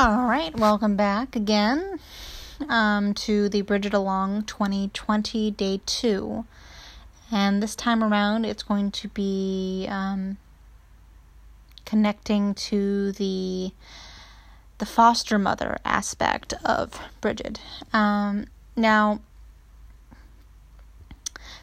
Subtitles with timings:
[0.00, 1.98] All right, welcome back again
[2.68, 6.44] um, to the Bridget Along 2020 Day 2.
[7.32, 10.36] And this time around, it's going to be um,
[11.84, 13.72] connecting to the
[14.78, 17.60] the foster mother aspect of Bridget.
[17.92, 18.46] Um,
[18.76, 19.18] now,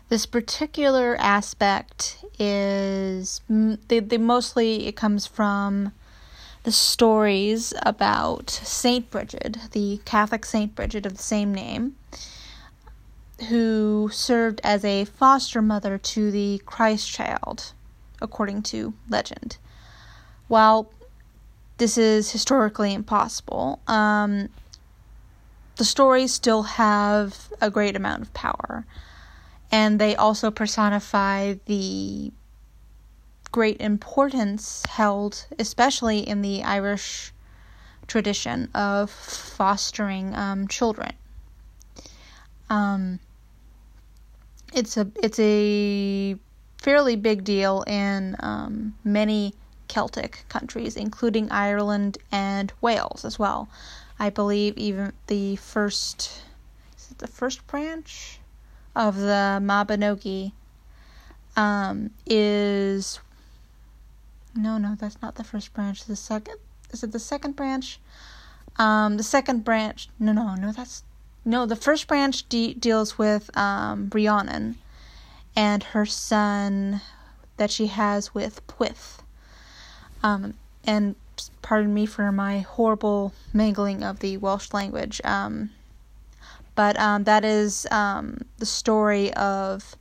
[0.09, 5.93] this particular aspect is they, they mostly it comes from
[6.65, 11.95] the stories about Saint Bridget, the Catholic Saint Bridget of the same name,
[13.49, 17.73] who served as a foster mother to the Christ child,
[18.19, 19.57] according to legend.
[20.47, 20.91] While
[21.77, 24.49] this is historically impossible, um,
[25.75, 28.85] the stories still have a great amount of power
[29.71, 32.31] and they also personify the
[33.51, 37.31] great importance held, especially in the Irish
[38.07, 41.13] tradition of fostering um, children.
[42.69, 43.19] Um,
[44.73, 46.35] it's a it's a
[46.81, 49.53] fairly big deal in um, many
[49.87, 53.69] Celtic countries, including Ireland and Wales as well.
[54.19, 56.43] I believe even the first
[56.97, 58.39] is it the first branch
[58.95, 60.53] of the Mabinogi
[61.55, 63.19] um, is
[64.55, 66.05] no, no, that's not the first branch.
[66.05, 66.57] The second
[66.91, 67.99] is it the second branch?
[68.77, 70.09] Um, the second branch.
[70.19, 70.71] No, no, no.
[70.71, 71.03] That's
[71.43, 71.65] no.
[71.65, 74.77] The first branch de- deals with um, Rhiannon
[75.55, 77.01] and her son
[77.57, 79.19] that she has with Pwyth.
[80.23, 81.15] Um, and
[81.61, 85.21] pardon me for my horrible mangling of the Welsh language.
[85.23, 85.71] Um,
[86.75, 89.95] but um, that is um, the story of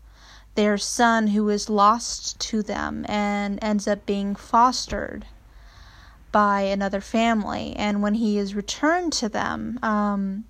[0.55, 5.27] their son who is lost to them and ends up being fostered
[6.31, 7.75] by another family.
[7.77, 10.45] And when he is returned to them, um,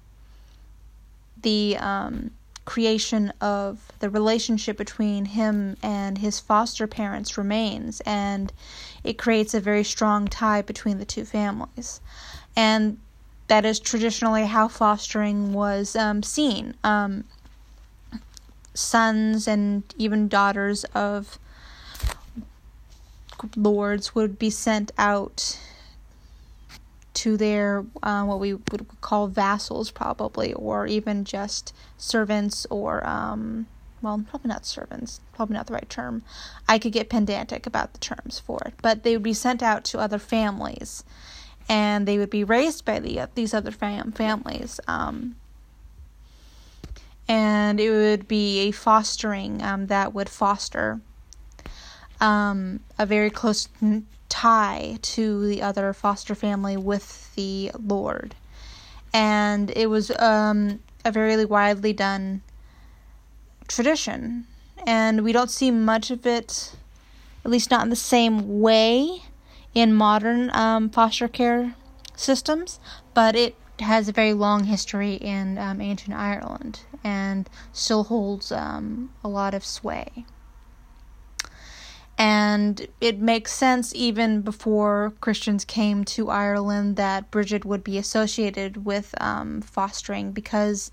[1.40, 2.30] the um,
[2.64, 8.52] creation of the relationship between him and his foster parents remains, and
[9.02, 12.00] it creates a very strong tie between the two families.
[12.56, 12.98] And
[13.48, 16.74] that is traditionally how fostering was um, seen.
[16.82, 17.24] Um,
[18.74, 21.38] sons and even daughters of
[23.56, 25.58] lords would be sent out
[27.14, 33.66] to their uh, what we would call vassals, probably, or even just servants, or um,
[34.02, 36.22] well, probably not servants, probably not the right term.
[36.68, 39.84] I could get pedantic about the terms for it, but they would be sent out
[39.84, 41.04] to other families
[41.68, 44.80] and they would be raised by the these other fam- families.
[44.86, 45.36] Um,
[47.28, 51.00] and it would be a fostering um, that would foster
[52.20, 53.68] um, a very close
[54.28, 58.34] tie to the other foster family with the Lord.
[59.12, 62.42] And it was um, a very widely done
[63.68, 64.46] tradition.
[64.86, 66.74] And we don't see much of it,
[67.44, 69.22] at least not in the same way,
[69.74, 71.74] in modern um, foster care
[72.16, 72.78] systems,
[73.12, 79.10] but it has a very long history in um, ancient Ireland and still holds um,
[79.22, 80.24] a lot of sway.
[82.16, 88.84] And it makes sense even before Christians came to Ireland that Bridget would be associated
[88.84, 90.92] with um, fostering because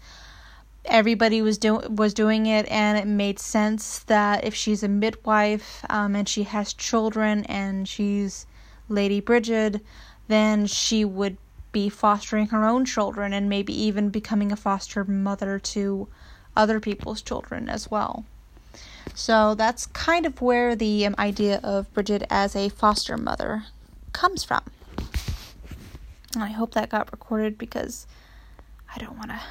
[0.85, 5.85] everybody was doing was doing it, and it made sense that if she's a midwife
[5.91, 8.47] um, and she has children and she's
[8.89, 9.79] Lady Bridget,
[10.27, 11.37] then she would
[11.71, 16.07] be fostering her own children and maybe even becoming a foster mother to
[16.55, 18.25] other people's children as well.
[19.13, 23.65] So that's kind of where the um, idea of Bridget as a foster mother
[24.13, 24.61] comes from.
[26.35, 28.07] I hope that got recorded because
[28.93, 29.41] I don't want to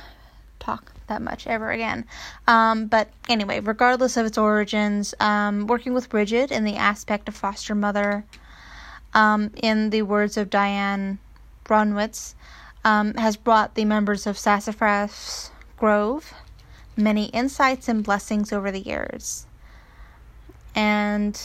[0.59, 2.06] talk that much ever again.
[2.47, 7.34] Um, but anyway, regardless of its origins, um, working with Bridget in the aspect of
[7.34, 8.25] foster mother
[9.12, 11.19] um, in the words of Diane
[11.70, 12.34] Bronwitz,
[12.84, 16.34] um, has brought the members of Sassafras Grove
[16.96, 19.46] many insights and blessings over the years.
[20.74, 21.40] And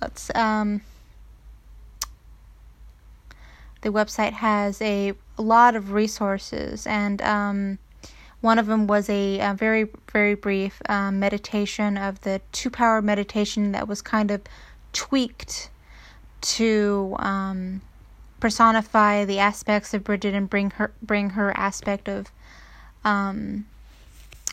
[0.00, 0.82] let's um,
[3.82, 7.78] the website has a, lot of resources, and um,
[8.42, 13.00] one of them was a, a very very brief um, meditation of the two power
[13.00, 14.42] meditation that was kind of
[14.92, 15.70] tweaked
[16.42, 17.80] to um,
[18.42, 22.32] personify the aspects of Bridget and bring her bring her aspect of
[23.04, 23.66] um,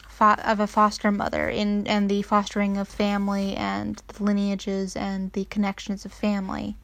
[0.08, 5.32] fo- of a foster mother in and the fostering of family and the lineages and
[5.34, 6.76] the connections of family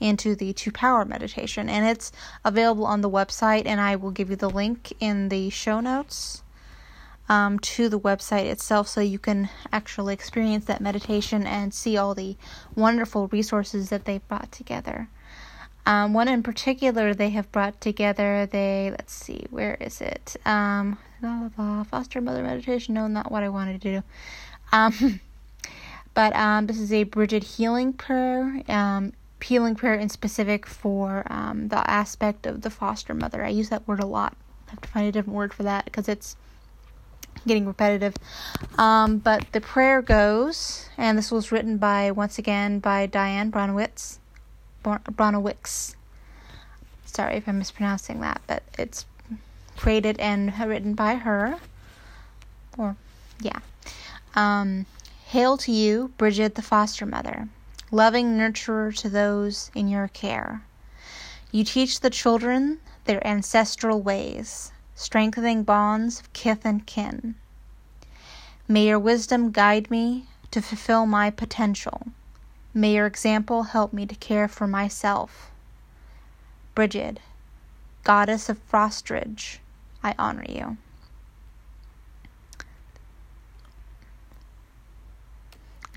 [0.00, 1.70] into the two power meditation.
[1.70, 2.12] And it's
[2.44, 6.42] available on the website, and I will give you the link in the show notes.
[7.26, 12.12] Um, to the website itself so you can actually experience that meditation and see all
[12.12, 12.36] the
[12.74, 15.08] wonderful resources that they've brought together.
[15.90, 18.46] Um, one in particular they have brought together.
[18.46, 20.36] They let's see, where is it?
[20.46, 22.94] Um, blah, blah, blah, foster mother meditation.
[22.94, 24.02] No, not what I wanted to do.
[24.70, 25.18] Um,
[26.14, 28.62] but um, this is a Bridget healing prayer.
[28.68, 33.44] Um, healing prayer in specific for um, the aspect of the foster mother.
[33.44, 34.36] I use that word a lot.
[34.68, 36.36] I have to find a different word for that because it's
[37.48, 38.14] getting repetitive.
[38.78, 44.18] Um, but the prayer goes, and this was written by once again by Diane Bronowitz.
[44.82, 45.94] Bronowicz.
[47.04, 49.04] Sorry if I'm mispronouncing that, but it's
[49.76, 51.58] created and written by her.
[52.78, 52.96] Or,
[53.40, 53.58] yeah.
[54.34, 54.86] Um,
[55.30, 57.48] Hail to you, Bridget the foster mother,
[57.92, 60.62] loving nurturer to those in your care.
[61.52, 67.36] You teach the children their ancestral ways, strengthening bonds of kith and kin.
[68.66, 72.08] May your wisdom guide me to fulfill my potential
[72.72, 75.50] May your example help me to care for myself.
[76.76, 77.18] Bridget,
[78.04, 79.58] goddess of fosterage,
[80.04, 80.76] I honor you.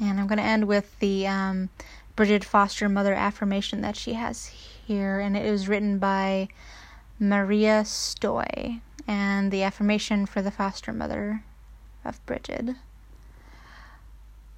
[0.01, 1.69] And I'm going to end with the um,
[2.15, 6.47] Bridget Foster Mother affirmation that she has here, and it was written by
[7.19, 8.81] Maria Stoy.
[9.07, 11.43] And the affirmation for the foster mother
[12.03, 12.75] of Bridget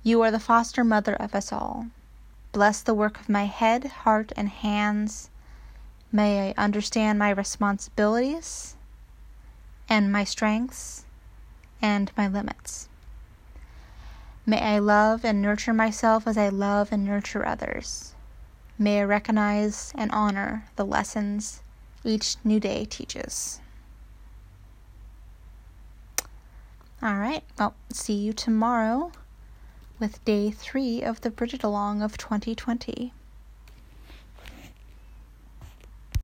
[0.03, 1.88] You are the foster mother of us all.
[2.56, 5.30] Bless the work of my head, heart, and hands.
[6.10, 8.78] May I understand my responsibilities
[9.90, 11.04] and my strengths
[11.81, 12.88] and my limits.
[14.46, 18.16] May I love and nurture myself as I love and nurture others.
[18.80, 21.62] May I recognize and honor the lessons
[22.06, 23.60] each new day teaches.
[27.04, 29.12] All right, well, see you tomorrow
[29.97, 33.13] with day three of the Bridget Along of 2020.